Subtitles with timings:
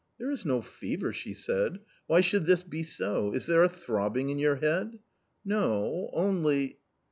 [0.17, 1.77] "There is no fever," she said.
[2.07, 3.33] "Why should this be so?
[3.35, 4.97] Is there a throbbing in your head?"
[5.55, 6.09] "No....
[6.13, 6.79] only